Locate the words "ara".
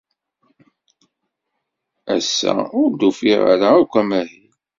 3.53-3.69